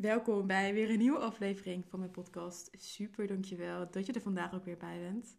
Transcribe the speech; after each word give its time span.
Welkom 0.00 0.46
bij 0.46 0.74
weer 0.74 0.90
een 0.90 0.98
nieuwe 0.98 1.18
aflevering 1.18 1.84
van 1.88 1.98
mijn 1.98 2.10
podcast. 2.10 2.70
Super, 2.78 3.26
dankjewel 3.26 3.90
dat 3.90 4.06
je 4.06 4.12
er 4.12 4.20
vandaag 4.20 4.54
ook 4.54 4.64
weer 4.64 4.76
bij 4.76 5.00
bent. 5.00 5.38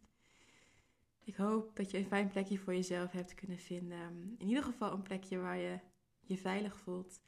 Ik 1.24 1.36
hoop 1.36 1.76
dat 1.76 1.92
je 1.92 1.98
een 1.98 2.06
fijn 2.06 2.28
plekje 2.28 2.58
voor 2.58 2.74
jezelf 2.74 3.12
hebt 3.12 3.34
kunnen 3.34 3.58
vinden. 3.58 4.36
In 4.38 4.48
ieder 4.48 4.64
geval 4.64 4.92
een 4.92 5.02
plekje 5.02 5.38
waar 5.38 5.58
je 5.58 5.80
je 6.22 6.38
veilig 6.38 6.78
voelt, 6.78 7.22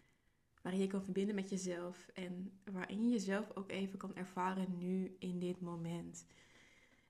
waarin 0.62 0.82
je 0.82 0.88
kan 0.88 1.04
verbinden 1.04 1.36
met 1.36 1.50
jezelf 1.50 2.08
en 2.14 2.60
waarin 2.72 3.04
je 3.04 3.10
jezelf 3.10 3.56
ook 3.56 3.72
even 3.72 3.98
kan 3.98 4.16
ervaren 4.16 4.78
nu 4.78 5.16
in 5.20 5.40
dit 5.40 5.62
moment. 5.62 6.26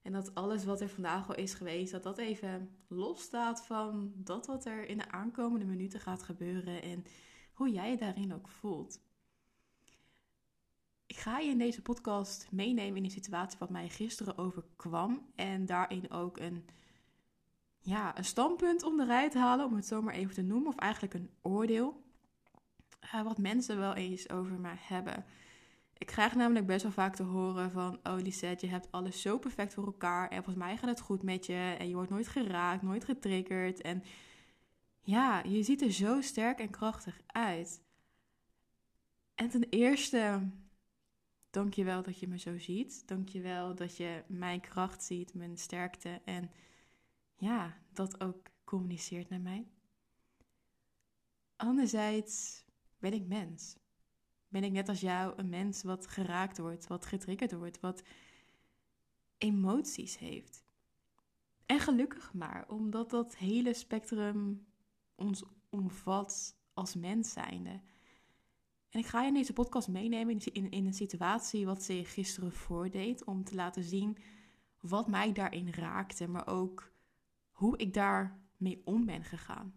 En 0.01 0.11
dat 0.11 0.35
alles 0.35 0.65
wat 0.65 0.81
er 0.81 0.89
vandaag 0.89 1.29
al 1.29 1.35
is 1.35 1.53
geweest, 1.53 1.91
dat 1.91 2.03
dat 2.03 2.17
even 2.17 2.69
losstaat 2.87 3.65
van 3.65 4.13
dat 4.15 4.45
wat 4.45 4.65
er 4.65 4.85
in 4.85 4.97
de 4.97 5.11
aankomende 5.11 5.65
minuten 5.65 5.99
gaat 5.99 6.23
gebeuren 6.23 6.81
en 6.81 7.03
hoe 7.53 7.71
jij 7.71 7.89
je 7.89 7.97
daarin 7.97 8.33
ook 8.33 8.47
voelt. 8.47 9.01
Ik 11.13 11.19
ga 11.19 11.39
je 11.39 11.49
in 11.49 11.57
deze 11.57 11.81
podcast 11.81 12.47
meenemen 12.51 12.97
in 12.97 13.03
een 13.03 13.11
situatie 13.11 13.59
wat 13.59 13.69
mij 13.69 13.89
gisteren 13.89 14.37
overkwam. 14.37 15.25
En 15.35 15.65
daarin 15.65 16.11
ook 16.11 16.39
een, 16.39 16.65
ja, 17.79 18.17
een 18.17 18.25
standpunt 18.25 18.83
om 18.83 18.97
de 18.97 19.05
rij 19.05 19.29
te 19.29 19.37
halen, 19.37 19.65
om 19.65 19.75
het 19.75 19.85
zo 19.85 20.01
maar 20.01 20.13
even 20.13 20.33
te 20.33 20.41
noemen. 20.41 20.67
Of 20.67 20.75
eigenlijk 20.75 21.13
een 21.13 21.29
oordeel. 21.41 22.03
Uh, 23.03 23.21
wat 23.21 23.37
mensen 23.37 23.79
wel 23.79 23.93
eens 23.93 24.29
over 24.29 24.59
mij 24.59 24.77
hebben. 24.79 25.25
Ik 25.97 26.07
krijg 26.07 26.35
namelijk 26.35 26.65
best 26.65 26.83
wel 26.83 26.91
vaak 26.91 27.15
te 27.15 27.23
horen 27.23 27.71
van... 27.71 27.99
Oh 28.03 28.17
Lisette, 28.17 28.65
je 28.65 28.71
hebt 28.71 28.91
alles 28.91 29.21
zo 29.21 29.37
perfect 29.37 29.73
voor 29.73 29.85
elkaar. 29.85 30.29
En 30.29 30.43
volgens 30.43 30.65
mij 30.65 30.77
gaat 30.77 30.89
het 30.89 31.01
goed 31.01 31.23
met 31.23 31.45
je. 31.45 31.75
En 31.79 31.87
je 31.87 31.95
wordt 31.95 32.09
nooit 32.09 32.27
geraakt, 32.27 32.81
nooit 32.81 33.05
getriggerd. 33.05 33.81
En 33.81 34.03
ja, 35.01 35.43
je 35.43 35.63
ziet 35.63 35.81
er 35.81 35.91
zo 35.91 36.21
sterk 36.21 36.59
en 36.59 36.69
krachtig 36.69 37.21
uit. 37.27 37.81
En 39.35 39.49
ten 39.49 39.63
eerste 39.69 40.41
Dank 41.53 41.73
je 41.73 41.83
wel 41.83 42.03
dat 42.03 42.19
je 42.19 42.27
me 42.27 42.37
zo 42.37 42.57
ziet. 42.57 43.07
Dank 43.07 43.29
je 43.29 43.41
wel 43.41 43.75
dat 43.75 43.97
je 43.97 44.23
mijn 44.27 44.61
kracht 44.61 45.03
ziet, 45.03 45.33
mijn 45.33 45.57
sterkte 45.57 46.21
en 46.23 46.51
ja, 47.35 47.77
dat 47.91 48.21
ook 48.21 48.49
communiceert 48.63 49.29
naar 49.29 49.41
mij. 49.41 49.67
Anderzijds 51.55 52.65
ben 52.99 53.13
ik 53.13 53.27
mens. 53.27 53.77
Ben 54.47 54.63
ik 54.63 54.71
net 54.71 54.89
als 54.89 54.99
jou 54.99 55.33
een 55.37 55.49
mens 55.49 55.83
wat 55.83 56.07
geraakt 56.07 56.57
wordt, 56.57 56.87
wat 56.87 57.05
getriggerd 57.05 57.51
wordt, 57.51 57.79
wat 57.79 58.03
emoties 59.37 60.17
heeft. 60.17 60.63
En 61.65 61.79
gelukkig 61.79 62.33
maar, 62.33 62.69
omdat 62.69 63.09
dat 63.09 63.35
hele 63.35 63.73
spectrum 63.73 64.65
ons 65.15 65.43
omvat 65.69 66.55
als 66.73 66.95
mens 66.95 67.31
zijnde. 67.31 67.81
En 68.93 68.99
ik 68.99 69.05
ga 69.05 69.21
je 69.21 69.27
in 69.27 69.33
deze 69.33 69.53
podcast 69.53 69.87
meenemen 69.87 70.39
in, 70.39 70.71
in, 70.71 70.85
een 70.85 70.93
situatie 70.93 71.65
wat 71.65 71.83
zich 71.83 72.13
gisteren 72.13 72.51
voordeed. 72.51 73.23
Om 73.23 73.43
te 73.43 73.55
laten 73.55 73.83
zien 73.83 74.17
wat 74.79 75.07
mij 75.07 75.31
daarin 75.31 75.73
raakte. 75.73 76.27
Maar 76.27 76.47
ook 76.47 76.91
hoe 77.51 77.77
ik 77.77 77.93
daarmee 77.93 78.81
om 78.85 79.05
ben 79.05 79.23
gegaan. 79.23 79.73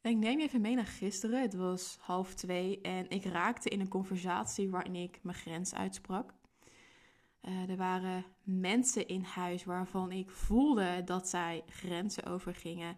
En 0.00 0.10
ik 0.10 0.16
neem 0.16 0.38
je 0.38 0.44
even 0.44 0.60
mee 0.60 0.74
naar 0.74 0.86
gisteren. 0.86 1.40
Het 1.40 1.54
was 1.54 1.98
half 2.00 2.34
twee. 2.34 2.80
En 2.80 3.10
ik 3.10 3.24
raakte 3.24 3.68
in 3.68 3.80
een 3.80 3.88
conversatie 3.88 4.70
waarin 4.70 4.94
ik 4.94 5.18
mijn 5.22 5.36
grens 5.36 5.74
uitsprak. 5.74 6.34
Uh, 7.42 7.70
er 7.70 7.76
waren 7.76 8.24
mensen 8.42 9.08
in 9.08 9.22
huis 9.22 9.64
waarvan 9.64 10.12
ik 10.12 10.30
voelde 10.30 11.02
dat 11.04 11.28
zij 11.28 11.62
grenzen 11.68 12.24
overgingen. 12.24 12.96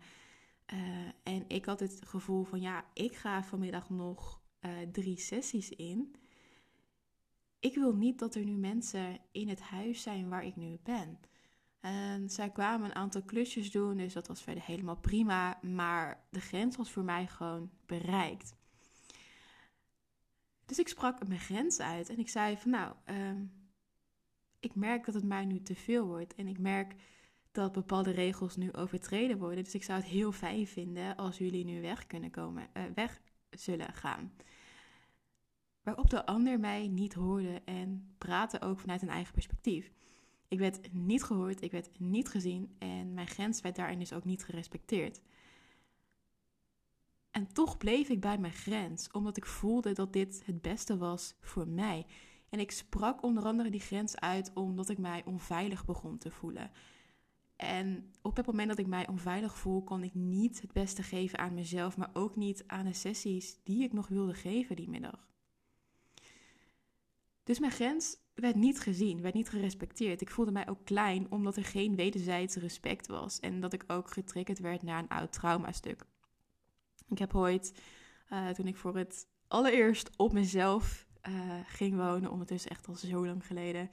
Uh, 0.73 0.79
en 1.23 1.45
ik 1.49 1.65
had 1.65 1.81
het 1.81 2.01
gevoel 2.07 2.45
van 2.45 2.61
ja, 2.61 2.85
ik 2.93 3.17
ga 3.17 3.43
vanmiddag 3.43 3.91
nog 3.91 4.43
uh, 4.61 4.71
drie 4.93 5.19
sessies 5.19 5.69
in. 5.69 6.15
Ik 7.61 7.75
wil 7.75 7.95
niet 7.95 8.19
dat 8.19 8.35
er 8.35 8.45
nu 8.45 8.57
mensen 8.57 9.19
in 9.33 9.49
het 9.49 9.61
huis 9.61 10.03
zijn 10.03 10.29
waar 10.29 10.45
ik 10.45 10.57
nu 10.57 10.79
ben. 10.83 11.19
En 11.81 12.31
zij 12.31 12.51
kwamen 12.51 12.89
een 12.89 12.95
aantal 12.95 13.23
klusjes 13.23 13.71
doen, 13.71 13.97
dus 13.97 14.13
dat 14.13 14.27
was 14.27 14.43
verder 14.43 14.65
helemaal 14.65 14.97
prima. 14.97 15.59
Maar 15.63 16.27
de 16.31 16.41
grens 16.41 16.77
was 16.77 16.91
voor 16.91 17.05
mij 17.05 17.27
gewoon 17.27 17.71
bereikt. 17.87 18.57
Dus 20.65 20.79
ik 20.79 20.89
sprak 20.89 21.29
mijn 21.29 21.41
grens 21.41 21.81
uit 21.81 22.09
en 22.09 22.19
ik 22.19 22.29
zei 22.29 22.57
van 22.57 22.71
nou, 22.71 22.95
uh, 23.11 23.41
ik 24.61 24.75
merk 24.75 25.05
dat 25.05 25.15
het 25.15 25.25
mij 25.25 25.45
nu 25.45 25.61
te 25.63 25.75
veel 25.75 26.07
wordt. 26.07 26.35
En 26.35 26.47
ik 26.47 26.59
merk 26.59 26.95
dat 27.59 27.73
bepaalde 27.73 28.11
regels 28.11 28.57
nu 28.57 28.73
overtreden 28.73 29.39
worden. 29.39 29.65
Dus 29.65 29.75
ik 29.75 29.83
zou 29.83 30.01
het 30.01 30.09
heel 30.09 30.33
fijn 30.33 30.67
vinden 30.67 31.17
als 31.17 31.39
jullie 31.39 31.65
nu 31.65 31.81
weg 31.81 32.07
kunnen 32.07 32.31
komen, 32.31 32.69
uh, 32.77 32.83
weg 32.95 33.21
zullen 33.51 33.93
gaan. 33.93 34.33
Waarop 35.83 36.11
de 36.11 36.27
ander 36.27 36.61
mij 36.61 36.89
niet 36.89 37.15
hoorde 37.15 37.63
en 37.65 38.15
praatte 38.19 38.61
ook 38.61 38.81
vanuit 38.81 39.03
een 39.03 39.09
eigen 39.09 39.33
perspectief. 39.33 39.93
Ik 40.49 40.59
werd 40.59 40.93
niet 40.93 41.23
gehoord, 41.23 41.63
ik 41.63 41.71
werd 41.71 41.99
niet 41.99 42.29
gezien 42.29 42.77
en 42.79 43.15
mijn 43.15 43.27
grens 43.27 43.61
werd 43.61 43.77
daarin 43.77 43.99
dus 43.99 44.13
ook 44.13 44.25
niet 44.25 44.45
gerespecteerd. 44.45 45.21
En 47.31 47.53
toch 47.53 47.77
bleef 47.77 48.09
ik 48.09 48.21
bij 48.21 48.39
mijn 48.39 48.53
grens, 48.53 49.11
omdat 49.11 49.37
ik 49.37 49.47
voelde 49.47 49.93
dat 49.93 50.13
dit 50.13 50.43
het 50.45 50.63
beste 50.63 50.97
was 50.97 51.35
voor 51.41 51.69
mij. 51.69 52.07
En 52.49 52.61
ik 52.61 52.71
sprak 52.71 53.23
onder 53.23 53.45
andere 53.45 53.71
die 53.71 53.81
grens 53.81 54.17
uit 54.17 54.51
omdat 54.55 54.89
ik 54.89 54.99
mij 54.99 55.25
onveilig 55.25 55.85
begon 55.85 56.19
te 56.19 56.31
voelen. 56.31 56.71
En 57.59 58.13
op 58.23 58.37
het 58.37 58.47
moment 58.47 58.69
dat 58.69 58.79
ik 58.79 58.87
mij 58.87 59.09
onveilig 59.09 59.59
voel, 59.59 59.83
kon 59.83 60.03
ik 60.03 60.15
niet 60.15 60.61
het 60.61 60.73
beste 60.73 61.03
geven 61.03 61.39
aan 61.39 61.55
mezelf, 61.55 61.97
maar 61.97 62.11
ook 62.13 62.37
niet 62.37 62.65
aan 62.67 62.85
de 62.85 62.93
sessies 62.93 63.59
die 63.63 63.83
ik 63.83 63.93
nog 63.93 64.09
wilde 64.09 64.35
geven 64.35 64.77
die 64.77 64.89
middag. 64.89 65.29
Dus 67.45 67.59
mijn 67.59 67.73
grens 67.73 68.17
werd 68.35 68.55
niet 68.55 68.81
gezien, 68.81 69.21
werd 69.21 69.35
niet 69.35 69.49
gerespecteerd. 69.49 70.21
Ik 70.21 70.31
voelde 70.31 70.51
mij 70.51 70.69
ook 70.69 70.85
klein 70.85 71.31
omdat 71.31 71.57
er 71.57 71.65
geen 71.65 71.97
wederzijds 71.97 72.57
respect 72.57 73.07
was 73.07 73.41
en 73.41 73.61
dat 73.61 73.73
ik 73.73 73.85
ook 73.87 74.11
getriggerd 74.11 74.59
werd 74.59 74.83
naar 74.83 74.99
een 74.99 75.09
oud 75.09 75.33
traumastuk. 75.33 76.05
Ik 77.09 77.19
heb 77.19 77.35
ooit, 77.35 77.81
uh, 78.33 78.49
toen 78.49 78.67
ik 78.67 78.77
voor 78.77 78.97
het 78.97 79.27
allereerst 79.49 80.11
op 80.17 80.33
mezelf 80.33 81.07
uh, 81.29 81.55
ging 81.67 81.97
wonen, 81.97 82.31
ondertussen 82.31 82.71
echt 82.71 82.89
al 82.89 82.95
zo 82.95 83.27
lang 83.27 83.47
geleden, 83.47 83.91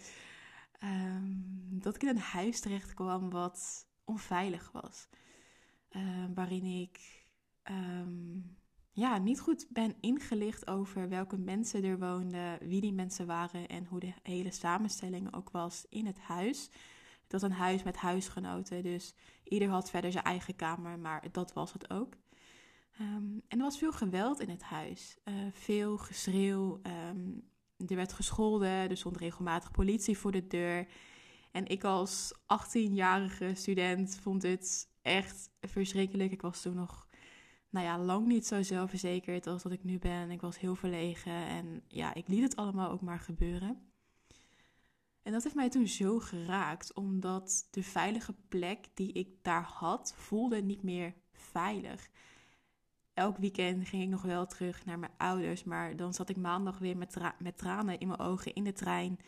um, 0.83 1.79
dat 1.81 1.95
ik 1.95 2.01
in 2.01 2.09
een 2.09 2.17
huis 2.17 2.59
terecht 2.59 2.93
kwam 2.93 3.29
wat 3.29 3.87
onveilig 4.03 4.71
was. 4.71 5.07
Uh, 5.89 6.25
waarin 6.33 6.63
ik 6.81 7.25
um, 7.71 8.57
ja, 8.91 9.17
niet 9.17 9.39
goed 9.39 9.67
ben 9.69 9.95
ingelicht 9.99 10.67
over 10.67 11.09
welke 11.09 11.37
mensen 11.37 11.83
er 11.83 11.99
woonden, 11.99 12.67
wie 12.67 12.81
die 12.81 12.93
mensen 12.93 13.25
waren 13.25 13.67
en 13.67 13.85
hoe 13.85 13.99
de 13.99 14.13
hele 14.23 14.51
samenstelling 14.51 15.33
ook 15.33 15.49
was 15.49 15.85
in 15.89 16.05
het 16.05 16.19
huis. 16.19 16.69
Het 17.23 17.31
was 17.31 17.41
een 17.41 17.51
huis 17.51 17.83
met 17.83 17.97
huisgenoten, 17.97 18.83
dus 18.83 19.13
ieder 19.43 19.69
had 19.69 19.89
verder 19.89 20.11
zijn 20.11 20.23
eigen 20.23 20.55
kamer, 20.55 20.99
maar 20.99 21.31
dat 21.31 21.53
was 21.53 21.73
het 21.73 21.89
ook. 21.89 22.13
En 22.97 23.43
er 23.47 23.57
was 23.57 23.77
veel 23.77 23.91
geweld 23.91 24.39
in 24.39 24.49
het 24.49 24.63
huis, 24.63 25.17
uh, 25.25 25.33
veel 25.51 25.97
geschreeuw, 25.97 26.81
er 27.77 27.95
werd 27.95 28.13
gescholden, 28.13 28.69
er 28.69 28.97
stond 28.97 29.17
regelmatig 29.17 29.71
politie 29.71 30.17
voor 30.17 30.31
de 30.31 30.47
deur. 30.47 30.87
En 31.51 31.67
ik 31.67 31.83
als 31.83 32.33
18-jarige 32.33 33.51
student 33.55 34.19
vond 34.21 34.41
dit 34.41 34.89
echt 35.01 35.49
verschrikkelijk. 35.61 36.31
Ik 36.31 36.41
was 36.41 36.61
toen 36.61 36.75
nog, 36.75 37.07
nou 37.69 37.85
ja, 37.85 37.99
lang 37.99 38.27
niet 38.27 38.47
zo 38.47 38.61
zelfverzekerd 38.63 39.47
als 39.47 39.63
dat 39.63 39.71
ik 39.71 39.83
nu 39.83 39.99
ben. 39.99 40.31
Ik 40.31 40.41
was 40.41 40.59
heel 40.59 40.75
verlegen 40.75 41.47
en 41.47 41.83
ja, 41.87 42.13
ik 42.13 42.27
liet 42.27 42.43
het 42.43 42.55
allemaal 42.55 42.91
ook 42.91 43.01
maar 43.01 43.19
gebeuren. 43.19 43.93
En 45.21 45.31
dat 45.31 45.43
heeft 45.43 45.55
mij 45.55 45.69
toen 45.69 45.87
zo 45.87 46.19
geraakt, 46.19 46.93
omdat 46.93 47.67
de 47.71 47.83
veilige 47.83 48.35
plek 48.47 48.87
die 48.93 49.11
ik 49.11 49.29
daar 49.41 49.63
had, 49.63 50.13
voelde 50.17 50.61
niet 50.61 50.83
meer 50.83 51.13
veilig 51.31 52.09
elk 53.15 53.37
weekend 53.37 53.87
ging 53.87 54.03
ik 54.03 54.09
nog 54.09 54.21
wel 54.21 54.45
terug 54.45 54.85
naar 54.85 54.99
mijn 54.99 55.11
ouders. 55.17 55.63
Maar 55.63 55.95
dan 55.95 56.13
zat 56.13 56.29
ik 56.29 56.37
maandag 56.37 56.77
weer 56.77 56.97
met, 56.97 57.17
met 57.39 57.57
tranen 57.57 57.99
in 57.99 58.07
mijn 58.07 58.19
ogen 58.19 58.53
in 58.53 58.63
de 58.63 58.73
trein. 58.73 59.19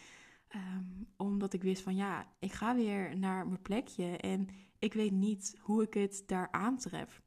Ehm, 0.48 0.84
omdat 1.18 1.54
ik 1.54 1.62
wist 1.62 1.81
van 1.81 1.95
ja, 1.95 2.28
ik 2.39 2.51
ga 2.51 2.75
weer 2.75 3.18
naar 3.18 3.48
mijn 3.48 3.62
plekje. 3.62 4.18
En 4.18 4.48
ik 4.80 4.94
weet 4.94 5.12
niet 5.12 5.57
hoe 5.60 5.84
ik 5.84 5.94
het 5.94 6.24
daar 6.25 6.51
aantref. 6.51 7.22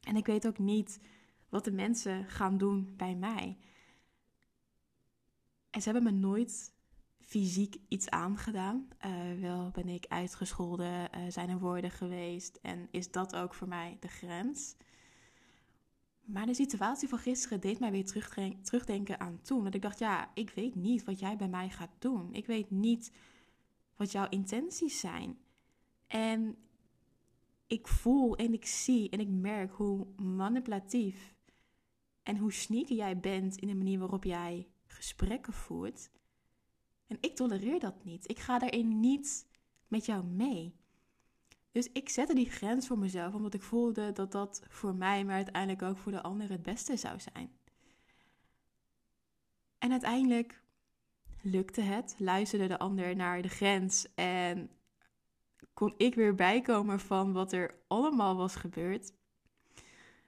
En 0.00 0.16
ik 0.16 0.26
weet 0.26 0.46
ook 0.46 0.58
niet 0.58 1.00
wat 1.48 1.64
de 1.64 1.72
mensen 1.72 2.24
gaan 2.24 2.58
doen 2.58 2.94
bij 2.96 3.14
mij. 3.14 3.58
En 5.70 5.82
ze 5.82 5.90
hebben 5.90 6.12
me 6.12 6.18
nooit 6.20 6.72
fysiek 7.20 7.76
iets 7.88 8.10
aangedaan. 8.10 8.88
Uh, 9.06 9.40
wel 9.40 9.70
ben 9.70 9.88
ik 9.88 10.06
uitgescholden, 10.08 11.08
uh, 11.14 11.20
zijn 11.28 11.48
er 11.48 11.58
woorden 11.58 11.90
geweest. 11.90 12.58
En 12.62 12.88
is 12.90 13.10
dat 13.10 13.36
ook 13.36 13.54
voor 13.54 13.68
mij 13.68 13.96
de 14.00 14.08
grens? 14.08 14.76
Maar 16.24 16.46
de 16.46 16.54
situatie 16.54 17.08
van 17.08 17.18
gisteren 17.18 17.60
deed 17.60 17.78
mij 17.78 17.90
weer 17.90 18.04
terugdenken 18.62 19.20
aan 19.20 19.40
toen. 19.42 19.64
Dat 19.64 19.74
ik 19.74 19.82
dacht, 19.82 19.98
ja, 19.98 20.30
ik 20.34 20.50
weet 20.50 20.74
niet 20.74 21.04
wat 21.04 21.18
jij 21.18 21.36
bij 21.36 21.48
mij 21.48 21.70
gaat 21.70 21.94
doen. 21.98 22.34
Ik 22.34 22.46
weet 22.46 22.70
niet 22.70 23.12
wat 23.96 24.12
jouw 24.12 24.28
intenties 24.28 25.00
zijn. 25.00 25.38
En 26.06 26.56
ik 27.66 27.88
voel 27.88 28.36
en 28.36 28.52
ik 28.52 28.66
zie 28.66 29.10
en 29.10 29.20
ik 29.20 29.28
merk 29.28 29.72
hoe 29.72 30.06
manipulatief 30.16 31.34
en 32.22 32.36
hoe 32.36 32.52
sneaky 32.52 32.94
jij 32.94 33.20
bent 33.20 33.56
in 33.56 33.68
de 33.68 33.74
manier 33.74 33.98
waarop 33.98 34.24
jij 34.24 34.68
gesprekken 34.86 35.52
voert. 35.52 36.10
En 37.06 37.18
ik 37.20 37.36
tolereer 37.36 37.80
dat 37.80 38.04
niet. 38.04 38.30
Ik 38.30 38.38
ga 38.38 38.58
daarin 38.58 39.00
niet 39.00 39.46
met 39.88 40.06
jou 40.06 40.24
mee. 40.24 40.74
Dus 41.74 41.88
ik 41.92 42.08
zette 42.08 42.34
die 42.34 42.50
grens 42.50 42.86
voor 42.86 42.98
mezelf, 42.98 43.34
omdat 43.34 43.54
ik 43.54 43.62
voelde 43.62 44.12
dat 44.12 44.32
dat 44.32 44.62
voor 44.68 44.94
mij, 44.94 45.24
maar 45.24 45.34
uiteindelijk 45.34 45.82
ook 45.82 45.98
voor 45.98 46.12
de 46.12 46.22
ander 46.22 46.50
het 46.50 46.62
beste 46.62 46.96
zou 46.96 47.20
zijn. 47.20 47.52
En 49.78 49.90
uiteindelijk 49.90 50.62
lukte 51.42 51.80
het, 51.80 52.14
luisterde 52.18 52.66
de 52.66 52.78
ander 52.78 53.16
naar 53.16 53.42
de 53.42 53.48
grens 53.48 54.14
en 54.14 54.70
kon 55.72 55.94
ik 55.96 56.14
weer 56.14 56.34
bijkomen 56.34 57.00
van 57.00 57.32
wat 57.32 57.52
er 57.52 57.74
allemaal 57.88 58.36
was 58.36 58.54
gebeurd. 58.56 59.12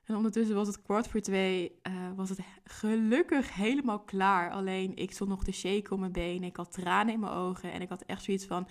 En 0.05 0.17
ondertussen 0.17 0.57
was 0.57 0.67
het 0.67 0.83
kwart 0.83 1.09
voor 1.09 1.21
twee, 1.21 1.81
uh, 1.83 2.13
was 2.17 2.29
het 2.29 2.41
gelukkig 2.65 3.55
helemaal 3.55 4.01
klaar. 4.01 4.51
Alleen 4.51 4.97
ik 4.97 5.13
stond 5.13 5.31
nog 5.31 5.45
te 5.45 5.53
shaken 5.53 5.93
op 5.93 5.99
mijn 5.99 6.13
benen, 6.13 6.49
ik 6.49 6.57
had 6.57 6.73
tranen 6.73 7.15
in 7.15 7.21
mijn 7.21 7.33
ogen 7.33 7.73
en 7.73 7.81
ik 7.81 7.89
had 7.89 8.03
echt 8.03 8.23
zoiets 8.23 8.47
van, 8.47 8.69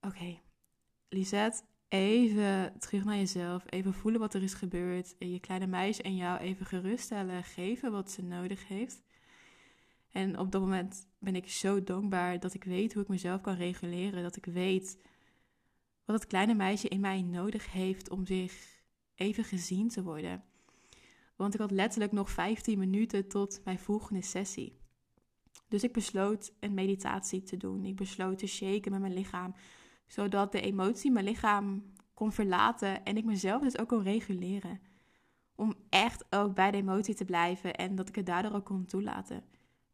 oké, 0.00 0.06
okay, 0.06 0.42
even 1.94 2.78
terug 2.78 3.04
naar 3.04 3.16
jezelf, 3.16 3.64
even 3.68 3.94
voelen 3.94 4.20
wat 4.20 4.34
er 4.34 4.42
is 4.42 4.54
gebeurd. 4.54 5.14
En 5.18 5.30
je 5.30 5.40
kleine 5.40 5.66
meisje 5.66 6.02
en 6.02 6.16
jou 6.16 6.38
even 6.38 6.66
geruststellen, 6.66 7.44
geven 7.44 7.92
wat 7.92 8.10
ze 8.10 8.22
nodig 8.22 8.68
heeft. 8.68 9.02
En 10.10 10.38
op 10.38 10.52
dat 10.52 10.60
moment 10.60 11.06
ben 11.18 11.36
ik 11.36 11.50
zo 11.50 11.82
dankbaar 11.82 12.40
dat 12.40 12.54
ik 12.54 12.64
weet 12.64 12.92
hoe 12.92 13.02
ik 13.02 13.08
mezelf 13.08 13.40
kan 13.40 13.54
reguleren. 13.54 14.22
Dat 14.22 14.36
ik 14.36 14.44
weet 14.44 14.98
wat 16.04 16.16
het 16.20 16.26
kleine 16.26 16.54
meisje 16.54 16.88
in 16.88 17.00
mij 17.00 17.22
nodig 17.22 17.72
heeft 17.72 18.10
om 18.10 18.26
zich 18.26 18.82
even 19.14 19.44
gezien 19.44 19.88
te 19.88 20.02
worden. 20.02 20.44
Want 21.36 21.54
ik 21.54 21.60
had 21.60 21.70
letterlijk 21.70 22.12
nog 22.12 22.30
15 22.30 22.78
minuten 22.78 23.28
tot 23.28 23.60
mijn 23.64 23.78
volgende 23.78 24.22
sessie. 24.22 24.78
Dus 25.68 25.82
ik 25.82 25.92
besloot 25.92 26.52
een 26.60 26.74
meditatie 26.74 27.42
te 27.42 27.56
doen. 27.56 27.84
Ik 27.84 27.96
besloot 27.96 28.38
te 28.38 28.46
shaken 28.46 28.92
met 28.92 29.00
mijn 29.00 29.14
lichaam, 29.14 29.54
zodat 30.14 30.52
de 30.52 30.60
emotie 30.60 31.10
mijn 31.10 31.24
lichaam 31.24 31.92
kon 32.14 32.32
verlaten 32.32 33.04
en 33.04 33.16
ik 33.16 33.24
mezelf 33.24 33.62
dus 33.62 33.78
ook 33.78 33.88
kon 33.88 34.02
reguleren. 34.02 34.80
Om 35.54 35.74
echt 35.88 36.24
ook 36.30 36.54
bij 36.54 36.70
de 36.70 36.76
emotie 36.76 37.14
te 37.14 37.24
blijven 37.24 37.74
en 37.74 37.94
dat 37.94 38.08
ik 38.08 38.14
het 38.14 38.26
daardoor 38.26 38.52
ook 38.52 38.64
kon 38.64 38.84
toelaten 38.84 39.44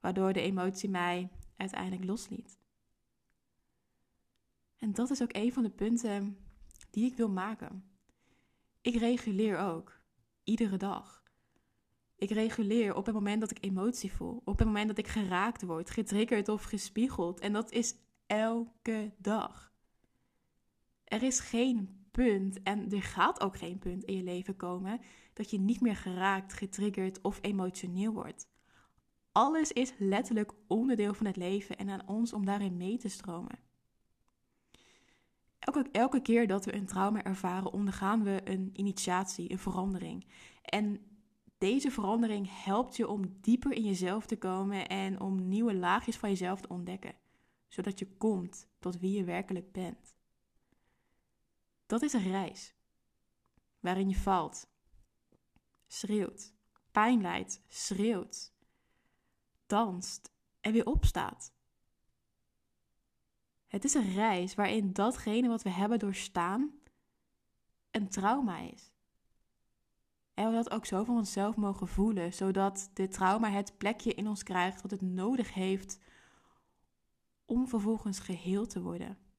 waardoor 0.01 0.33
de 0.33 0.41
emotie 0.41 0.89
mij 0.89 1.29
uiteindelijk 1.57 2.05
losliet. 2.05 2.59
En 4.79 4.93
dat 4.93 5.11
is 5.11 5.23
ook 5.23 5.37
een 5.37 5.53
van 5.53 5.63
de 5.63 5.71
punten 5.71 6.37
die 6.91 7.07
ik 7.07 7.17
wil 7.17 7.31
maken. 7.31 7.85
Ik 8.81 8.95
reguleer 8.95 9.59
ook, 9.59 10.01
iedere 10.45 10.77
dag. 10.77 11.23
Ik 12.17 12.31
reguleer 12.31 12.95
op 12.95 13.07
het 13.07 13.15
moment 13.15 13.41
dat 13.41 13.51
ik 13.51 13.65
emotie 13.65 14.13
voel, 14.13 14.43
op 14.45 14.59
het 14.59 14.67
moment 14.67 14.89
dat 14.89 14.99
ik 14.99 15.09
geraakt 15.09 15.63
word, 15.63 15.91
getriggerd 15.91 16.49
of 16.49 16.63
gespiegeld. 16.63 17.41
En 17.41 17.53
dat 17.53 17.71
is 17.71 17.95
elke 18.27 19.13
dag. 19.19 19.70
Er 21.11 21.23
is 21.23 21.41
geen 21.41 22.05
punt, 22.11 22.63
en 22.63 22.91
er 22.91 23.03
gaat 23.03 23.41
ook 23.41 23.57
geen 23.57 23.79
punt 23.79 24.05
in 24.05 24.17
je 24.17 24.23
leven 24.23 24.57
komen, 24.57 25.01
dat 25.33 25.51
je 25.51 25.59
niet 25.59 25.81
meer 25.81 25.97
geraakt, 25.97 26.53
getriggerd 26.53 27.21
of 27.21 27.39
emotioneel 27.43 28.13
wordt. 28.13 28.49
Alles 29.33 29.73
is 29.73 29.93
letterlijk 29.99 30.53
onderdeel 30.67 31.15
van 31.15 31.27
het 31.27 31.37
leven 31.37 31.77
en 31.77 31.91
aan 31.91 32.09
ons 32.09 32.33
om 32.33 32.45
daarin 32.45 32.77
mee 32.77 32.99
te 32.99 33.09
stromen. 33.09 33.59
Elke, 35.59 35.89
elke 35.93 36.23
keer 36.23 36.47
dat 36.47 36.65
we 36.65 36.75
een 36.75 36.87
trauma 36.87 37.25
ervaren, 37.25 37.73
ondergaan 37.73 38.23
we 38.23 38.41
een 38.45 38.71
initiatie, 38.73 39.51
een 39.51 39.59
verandering. 39.59 40.27
En 40.63 41.01
deze 41.59 41.91
verandering 41.91 42.63
helpt 42.65 42.97
je 42.97 43.09
om 43.09 43.37
dieper 43.41 43.73
in 43.73 43.85
jezelf 43.85 44.27
te 44.27 44.39
komen 44.39 44.89
en 44.89 45.21
om 45.21 45.49
nieuwe 45.49 45.75
laagjes 45.75 46.17
van 46.17 46.29
jezelf 46.29 46.61
te 46.61 46.69
ontdekken, 46.69 47.15
zodat 47.69 47.99
je 47.99 48.17
komt 48.17 48.69
tot 48.79 48.99
wie 48.99 49.17
je 49.17 49.25
werkelijk 49.25 49.73
bent. 49.73 50.19
Dat 51.91 52.03
is 52.03 52.13
een 52.13 52.31
reis 52.31 52.75
waarin 53.81 54.09
je 54.09 54.17
valt, 54.17 54.69
schreeuwt, 55.87 56.55
pijn 56.91 57.21
lijdt, 57.21 57.63
schreeuwt, 57.67 58.53
danst 59.67 60.33
en 60.61 60.73
weer 60.73 60.87
opstaat. 60.87 61.53
Het 63.67 63.85
is 63.85 63.95
een 63.95 64.13
reis 64.13 64.55
waarin 64.55 64.93
datgene 64.93 65.49
wat 65.49 65.63
we 65.63 65.71
hebben 65.71 65.99
doorstaan 65.99 66.71
een 67.91 68.09
trauma 68.09 68.59
is. 68.59 68.93
En 70.35 70.49
we 70.49 70.55
dat 70.55 70.71
ook 70.71 70.87
zo 70.87 71.05
van 71.05 71.17
onszelf 71.17 71.57
mogen 71.57 71.89
voelen, 71.89 72.33
zodat 72.33 72.91
dit 72.93 73.13
trauma 73.13 73.51
het 73.51 73.79
plekje 73.79 74.15
in 74.15 74.29
ons 74.29 74.43
krijgt 74.43 74.83
wat 74.83 74.91
het 74.91 75.03
nodig 75.03 75.55
heeft 75.55 75.99
om 77.45 77.69
vervolgens 77.69 78.19
geheel 78.19 78.67
te 78.67 78.83
worden. 78.83 79.30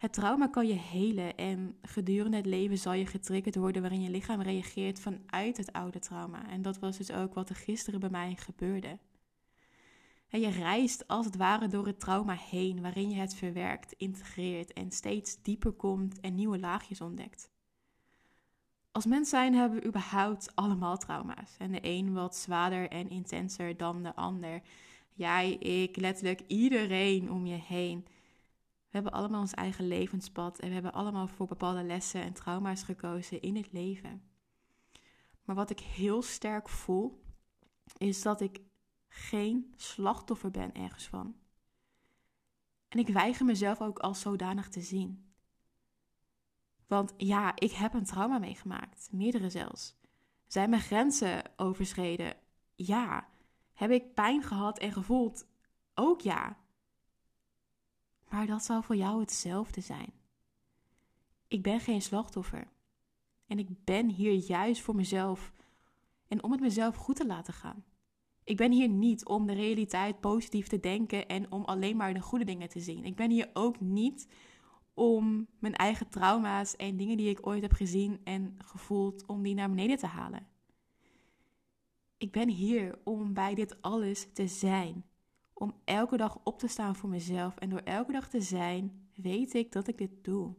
Het 0.00 0.12
trauma 0.12 0.46
kan 0.46 0.66
je 0.66 0.74
helen 0.74 1.36
en 1.36 1.76
gedurende 1.82 2.36
het 2.36 2.46
leven 2.46 2.78
zal 2.78 2.92
je 2.92 3.06
getriggerd 3.06 3.56
worden 3.56 3.82
waarin 3.82 4.02
je 4.02 4.10
lichaam 4.10 4.42
reageert 4.42 5.00
vanuit 5.00 5.56
het 5.56 5.72
oude 5.72 5.98
trauma. 5.98 6.48
En 6.48 6.62
dat 6.62 6.78
was 6.78 6.96
dus 6.96 7.12
ook 7.12 7.34
wat 7.34 7.48
er 7.48 7.54
gisteren 7.54 8.00
bij 8.00 8.10
mij 8.10 8.34
gebeurde. 8.38 8.98
En 10.28 10.40
je 10.40 10.48
reist 10.48 11.08
als 11.08 11.26
het 11.26 11.36
ware 11.36 11.68
door 11.68 11.86
het 11.86 12.00
trauma 12.00 12.32
heen, 12.32 12.80
waarin 12.80 13.10
je 13.10 13.16
het 13.16 13.34
verwerkt, 13.34 13.92
integreert 13.92 14.72
en 14.72 14.90
steeds 14.90 15.42
dieper 15.42 15.72
komt 15.72 16.20
en 16.20 16.34
nieuwe 16.34 16.58
laagjes 16.58 17.00
ontdekt. 17.00 17.50
Als 18.92 19.06
mens 19.06 19.28
zijn 19.28 19.54
hebben 19.54 19.80
we 19.80 19.86
überhaupt 19.86 20.56
allemaal 20.56 20.98
trauma's. 20.98 21.56
En 21.58 21.72
de 21.72 21.78
een 21.82 22.12
wat 22.12 22.36
zwaarder 22.36 22.88
en 22.88 23.10
intenser 23.10 23.76
dan 23.76 24.02
de 24.02 24.14
ander. 24.14 24.62
Jij, 25.12 25.52
ik, 25.52 25.96
letterlijk 25.96 26.40
iedereen 26.46 27.30
om 27.30 27.46
je 27.46 27.58
heen. 27.66 28.06
We 28.90 28.96
hebben 28.96 29.12
allemaal 29.12 29.40
ons 29.40 29.54
eigen 29.54 29.86
levenspad 29.86 30.58
en 30.58 30.68
we 30.68 30.74
hebben 30.74 30.92
allemaal 30.92 31.26
voor 31.26 31.46
bepaalde 31.46 31.82
lessen 31.82 32.22
en 32.22 32.32
trauma's 32.32 32.82
gekozen 32.82 33.40
in 33.40 33.56
het 33.56 33.72
leven. 33.72 34.22
Maar 35.44 35.56
wat 35.56 35.70
ik 35.70 35.80
heel 35.80 36.22
sterk 36.22 36.68
voel, 36.68 37.22
is 37.96 38.22
dat 38.22 38.40
ik 38.40 38.60
geen 39.08 39.74
slachtoffer 39.76 40.50
ben 40.50 40.74
ergens 40.74 41.08
van. 41.08 41.36
En 42.88 42.98
ik 42.98 43.08
weiger 43.08 43.44
mezelf 43.44 43.80
ook 43.80 43.98
als 43.98 44.20
zodanig 44.20 44.68
te 44.68 44.80
zien. 44.80 45.32
Want 46.86 47.14
ja, 47.16 47.52
ik 47.56 47.70
heb 47.70 47.94
een 47.94 48.04
trauma 48.04 48.38
meegemaakt, 48.38 49.08
meerdere 49.12 49.50
zelfs. 49.50 49.98
Zijn 50.46 50.70
mijn 50.70 50.82
grenzen 50.82 51.42
overschreden? 51.56 52.36
Ja. 52.74 53.28
Heb 53.72 53.90
ik 53.90 54.14
pijn 54.14 54.42
gehad 54.42 54.78
en 54.78 54.92
gevoeld? 54.92 55.46
Ook 55.94 56.20
ja. 56.20 56.58
Maar 58.30 58.46
dat 58.46 58.64
zal 58.64 58.82
voor 58.82 58.96
jou 58.96 59.20
hetzelfde 59.20 59.80
zijn. 59.80 60.12
Ik 61.48 61.62
ben 61.62 61.80
geen 61.80 62.02
slachtoffer. 62.02 62.68
En 63.46 63.58
ik 63.58 63.84
ben 63.84 64.08
hier 64.08 64.32
juist 64.32 64.82
voor 64.82 64.94
mezelf 64.94 65.52
en 66.28 66.42
om 66.42 66.52
het 66.52 66.60
mezelf 66.60 66.96
goed 66.96 67.16
te 67.16 67.26
laten 67.26 67.54
gaan. 67.54 67.84
Ik 68.44 68.56
ben 68.56 68.72
hier 68.72 68.88
niet 68.88 69.24
om 69.24 69.46
de 69.46 69.52
realiteit 69.52 70.20
positief 70.20 70.66
te 70.66 70.80
denken 70.80 71.28
en 71.28 71.52
om 71.52 71.64
alleen 71.64 71.96
maar 71.96 72.14
de 72.14 72.20
goede 72.20 72.44
dingen 72.44 72.68
te 72.68 72.80
zien. 72.80 73.04
Ik 73.04 73.16
ben 73.16 73.30
hier 73.30 73.50
ook 73.52 73.80
niet 73.80 74.28
om 74.94 75.46
mijn 75.58 75.74
eigen 75.74 76.08
trauma's 76.08 76.76
en 76.76 76.96
dingen 76.96 77.16
die 77.16 77.28
ik 77.28 77.46
ooit 77.46 77.62
heb 77.62 77.72
gezien 77.72 78.20
en 78.24 78.56
gevoeld, 78.64 79.26
om 79.26 79.42
die 79.42 79.54
naar 79.54 79.68
beneden 79.68 79.96
te 79.96 80.06
halen. 80.06 80.46
Ik 82.18 82.32
ben 82.32 82.48
hier 82.48 82.98
om 83.04 83.32
bij 83.32 83.54
dit 83.54 83.82
alles 83.82 84.32
te 84.32 84.46
zijn 84.46 85.04
om 85.60 85.74
elke 85.84 86.16
dag 86.16 86.40
op 86.44 86.58
te 86.58 86.68
staan 86.68 86.96
voor 86.96 87.08
mezelf. 87.08 87.56
En 87.56 87.68
door 87.68 87.78
elke 87.80 88.12
dag 88.12 88.28
te 88.28 88.40
zijn, 88.40 89.08
weet 89.14 89.54
ik 89.54 89.72
dat 89.72 89.88
ik 89.88 89.98
dit 89.98 90.24
doe. 90.24 90.54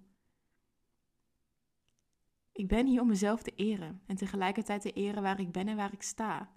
Ik 2.52 2.68
ben 2.68 2.88
hier 2.88 3.02
om 3.02 3.08
mezelf 3.08 3.42
te 3.42 3.56
eren 3.56 4.02
en 4.06 4.16
tegelijkertijd 4.16 4.82
te 4.82 4.92
eren 4.92 5.22
waar 5.22 5.40
ik 5.40 5.52
ben 5.52 5.68
en 5.68 5.76
waar 5.76 5.94
ik 5.94 6.02
sta. 6.02 6.52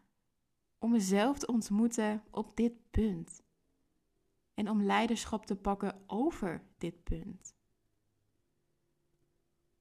Om 0.78 0.90
mezelf 0.90 1.38
te 1.38 1.46
ontmoeten 1.46 2.22
op 2.30 2.56
dit 2.56 2.90
punt. 2.90 3.42
En 4.54 4.70
om 4.70 4.82
leiderschap 4.82 5.46
te 5.46 5.56
pakken 5.56 6.02
over 6.06 6.62
dit 6.78 7.04
punt. 7.04 7.54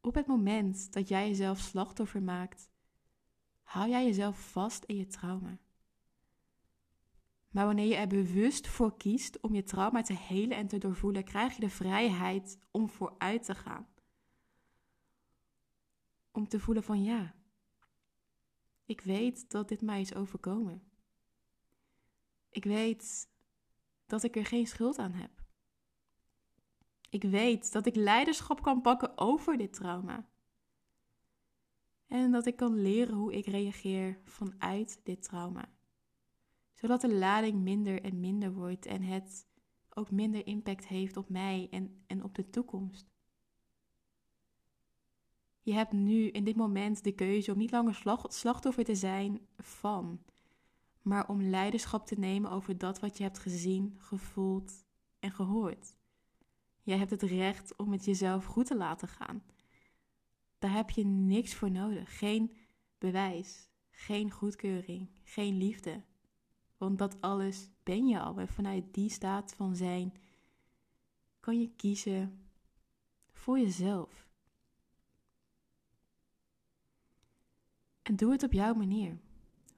Op 0.02 0.16
het 0.16 0.28
moment 0.28 0.94
dat 0.94 1.08
jij 1.08 1.28
jezelf 1.28 1.60
slachtoffer 1.60 2.24
maakt, 2.24 2.70
hou 3.64 3.90
jij 3.90 4.06
jezelf 4.06 4.52
vast 4.52 4.84
in 4.84 4.98
je 4.98 5.08
trauma. 5.08 5.58
Maar 7.54 7.66
wanneer 7.66 7.88
je 7.88 7.96
er 7.96 8.08
bewust 8.08 8.68
voor 8.68 8.98
kiest 8.98 9.40
om 9.40 9.54
je 9.54 9.64
trauma 9.64 10.02
te 10.02 10.14
helen 10.14 10.58
en 10.58 10.68
te 10.68 10.78
doorvoelen, 10.78 11.24
krijg 11.24 11.56
je 11.56 11.62
de 11.62 11.70
vrijheid 11.70 12.58
om 12.72 12.90
vooruit 12.90 13.44
te 13.44 13.56
gaan. 13.56 13.88
Om 16.32 16.48
te 16.48 16.60
voelen 16.60 16.84
van 16.84 17.04
ja, 17.04 17.36
ik 18.86 19.02
weet 19.02 19.50
dat 19.50 19.68
dit 19.68 19.82
mij 19.82 20.02
is 20.02 20.16
overkomen. 20.16 20.84
Ik 22.50 22.64
weet 22.64 23.30
dat 24.06 24.24
ik 24.24 24.36
er 24.36 24.46
geen 24.46 24.68
schuld 24.68 24.98
aan 24.98 25.14
heb. 25.14 25.32
Ik 27.10 27.24
weet 27.24 27.72
dat 27.72 27.86
ik 27.86 27.96
leiderschap 27.96 28.62
kan 28.62 28.82
pakken 28.82 29.18
over 29.18 29.58
dit 29.58 29.74
trauma. 29.74 30.28
En 32.08 32.32
dat 32.32 32.46
ik 32.46 32.56
kan 32.56 32.82
leren 32.82 33.16
hoe 33.16 33.34
ik 33.34 33.46
reageer 33.46 34.20
vanuit 34.24 35.00
dit 35.04 35.24
trauma. 35.24 35.70
Zodat 36.84 37.02
de 37.02 37.14
lading 37.14 37.62
minder 37.62 38.02
en 38.02 38.20
minder 38.20 38.54
wordt 38.54 38.86
en 38.86 39.02
het 39.02 39.48
ook 39.94 40.12
minder 40.12 40.48
impact 40.48 40.88
heeft 40.88 41.18
op 41.18 41.30
mij 41.30 41.68
en, 41.72 42.04
en 42.08 42.24
op 42.24 42.36
de 42.36 42.50
toekomst. 42.50 43.12
Je 45.62 45.74
hebt 45.74 45.92
nu 45.92 46.28
in 46.28 46.44
dit 46.44 46.56
moment 46.56 47.04
de 47.04 47.12
keuze 47.12 47.52
om 47.52 47.58
niet 47.58 47.72
langer 47.72 48.04
slachtoffer 48.28 48.84
te 48.84 48.96
zijn 48.96 49.48
van, 49.58 50.24
maar 51.02 51.28
om 51.28 51.42
leiderschap 51.42 52.06
te 52.06 52.20
nemen 52.20 52.52
over 52.52 52.78
dat 52.78 53.00
wat 53.00 53.18
je 53.18 53.24
hebt 53.24 53.40
gezien, 53.40 53.96
gevoeld 53.98 54.86
en 55.20 55.32
gehoord. 55.32 55.96
Jij 56.82 56.98
hebt 56.98 57.12
het 57.12 57.22
recht 57.22 57.76
om 57.76 57.92
het 57.92 58.06
jezelf 58.06 58.46
goed 58.46 58.66
te 58.66 58.78
laten 58.78 59.08
gaan. 59.08 59.44
Daar 60.60 60.74
heb 60.74 60.90
je 60.90 61.06
niks 61.06 61.56
voor 61.56 61.72
nodig. 61.72 62.18
Geen 62.18 62.56
bewijs, 62.98 63.70
geen 63.92 64.32
goedkeuring, 64.32 65.10
geen 65.24 65.58
liefde. 65.58 66.04
Want 66.84 66.98
dat 66.98 67.22
alles 67.22 67.70
ben 67.84 68.08
je 68.08 68.20
al. 68.20 68.38
En 68.38 68.48
vanuit 68.48 68.94
die 68.94 69.10
staat 69.10 69.54
van 69.56 69.76
zijn 69.76 70.14
kan 71.40 71.60
je 71.60 71.70
kiezen 71.76 72.48
voor 73.32 73.60
jezelf. 73.60 74.28
En 78.02 78.16
doe 78.16 78.32
het 78.32 78.44
op 78.44 78.52
jouw 78.52 78.74
manier. 78.74 79.18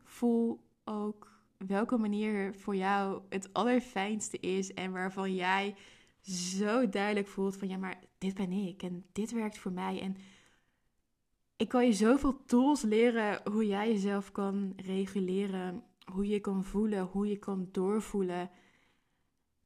Voel 0.03 0.59
ook 0.83 1.41
welke 1.57 1.97
manier 1.97 2.55
voor 2.55 2.75
jou 2.75 3.21
het 3.29 3.53
allerfijnste 3.53 4.39
is 4.39 4.73
en 4.73 4.91
waarvan 4.91 5.35
jij 5.35 5.75
zo 6.21 6.89
duidelijk 6.89 7.27
voelt 7.27 7.57
van 7.57 7.67
ja, 7.67 7.77
maar 7.77 8.03
dit 8.17 8.33
ben 8.33 8.51
ik 8.51 8.83
en 8.83 9.05
dit 9.11 9.31
werkt 9.31 9.57
voor 9.57 9.71
mij. 9.71 10.01
En 10.01 10.15
ik 11.55 11.67
kan 11.67 11.85
je 11.85 11.93
zoveel 11.93 12.45
tools 12.45 12.81
leren 12.81 13.41
hoe 13.51 13.67
jij 13.67 13.91
jezelf 13.91 14.31
kan 14.31 14.73
reguleren, 14.75 15.83
hoe 16.11 16.27
je 16.27 16.39
kan 16.39 16.63
voelen, 16.63 17.05
hoe 17.05 17.27
je 17.27 17.37
kan 17.37 17.69
doorvoelen. 17.71 18.49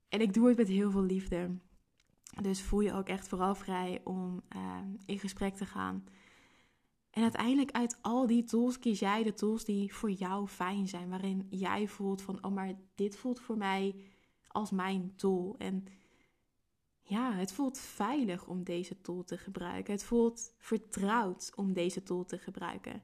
En 0.10 0.22
ik 0.22 0.34
doe 0.34 0.48
het 0.48 0.58
met 0.58 0.68
heel 0.68 0.92
veel 0.92 1.04
liefde. 1.04 1.58
Dus 2.42 2.62
voel 2.62 2.80
je 2.80 2.94
ook 2.94 3.08
echt 3.08 3.28
vooral 3.28 3.56
vrij 3.56 4.02
om 4.04 4.42
uh, 4.56 4.78
in 5.06 5.20
gesprek 5.20 5.56
te 5.56 5.66
gaan. 5.66 6.04
En 7.10 7.22
uiteindelijk 7.22 7.72
uit 7.72 7.98
al 8.02 8.28
die 8.28 8.44
tools 8.44 8.80
kies 8.80 9.00
jij 9.00 9.24
de 9.24 9.34
tools 9.34 9.66
die 9.66 9.94
voor 9.94 10.12
jou 10.12 10.48
fijn 10.48 10.88
zijn. 10.88 11.10
Waarin 11.10 11.48
jij 11.50 11.88
voelt 11.88 12.22
van, 12.22 12.44
oh 12.44 12.52
maar 12.52 12.74
dit 12.96 13.18
voelt 13.18 13.40
voor 13.40 13.58
mij 13.58 13.96
als 14.48 14.72
mijn 14.72 15.16
tool. 15.16 15.56
En 15.58 15.86
ja, 17.02 17.34
het 17.34 17.52
voelt 17.52 17.78
veilig 17.80 18.48
om 18.48 18.64
deze 18.64 19.02
tool 19.02 19.24
te 19.24 19.38
gebruiken. 19.38 19.94
Het 19.94 20.04
voelt 20.04 20.54
vertrouwd 20.58 21.52
om 21.56 21.74
deze 21.74 22.04
tool 22.04 22.26
te 22.26 22.38
gebruiken. 22.38 23.02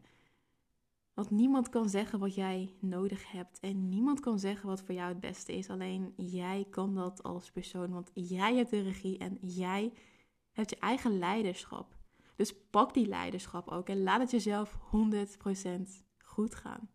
Want 1.15 1.29
niemand 1.29 1.69
kan 1.69 1.89
zeggen 1.89 2.19
wat 2.19 2.36
jij 2.36 2.75
nodig 2.79 3.31
hebt. 3.31 3.60
En 3.60 3.89
niemand 3.89 4.19
kan 4.19 4.39
zeggen 4.39 4.67
wat 4.67 4.81
voor 4.81 4.95
jou 4.95 5.10
het 5.10 5.19
beste 5.19 5.53
is. 5.53 5.69
Alleen 5.69 6.13
jij 6.15 6.67
kan 6.69 6.95
dat 6.95 7.24
als 7.24 7.51
persoon. 7.51 7.91
Want 7.91 8.12
jij 8.13 8.55
hebt 8.55 8.69
de 8.69 8.81
regie 8.81 9.17
en 9.17 9.38
jij 9.41 9.93
hebt 10.51 10.69
je 10.69 10.79
eigen 10.79 11.17
leiderschap. 11.17 11.95
Dus 12.36 12.55
pak 12.69 12.93
die 12.93 13.07
leiderschap 13.07 13.67
ook 13.67 13.89
en 13.89 14.03
laat 14.03 14.19
het 14.19 14.31
jezelf 14.31 14.77
100% 14.77 16.03
goed 16.17 16.55
gaan. 16.55 16.89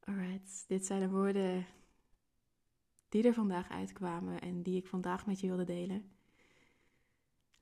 Alright, 0.00 0.64
dit 0.68 0.86
zijn 0.86 1.00
de 1.00 1.10
woorden 1.10 1.66
die 3.08 3.22
er 3.22 3.34
vandaag 3.34 3.68
uitkwamen 3.68 4.40
en 4.40 4.62
die 4.62 4.76
ik 4.76 4.86
vandaag 4.86 5.26
met 5.26 5.40
je 5.40 5.46
wilde 5.46 5.64
delen. 5.64 6.12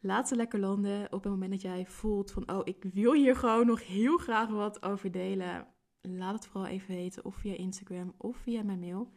Laat 0.04 0.28
ze 0.28 0.36
lekker 0.36 0.58
landen 0.58 1.12
op 1.12 1.22
het 1.22 1.32
moment 1.32 1.50
dat 1.50 1.62
jij 1.62 1.86
voelt 1.86 2.30
van, 2.30 2.50
oh, 2.50 2.60
ik 2.64 2.84
wil 2.92 3.12
hier 3.12 3.36
gewoon 3.36 3.66
nog 3.66 3.86
heel 3.86 4.16
graag 4.16 4.48
wat 4.48 4.82
over 4.82 5.10
delen. 5.10 5.66
Laat 6.00 6.34
het 6.34 6.46
vooral 6.46 6.70
even 6.70 6.94
weten, 6.94 7.24
of 7.24 7.34
via 7.34 7.56
Instagram 7.56 8.14
of 8.16 8.36
via 8.36 8.62
mijn 8.62 8.78
mail. 8.78 9.12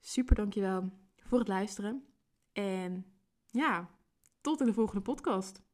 Super 0.00 0.34
dankjewel 0.34 0.90
voor 1.16 1.38
het 1.38 1.48
luisteren. 1.48 2.04
En 2.52 3.06
ja, 3.46 3.90
tot 4.40 4.60
in 4.60 4.66
de 4.66 4.72
volgende 4.72 5.02
podcast. 5.02 5.65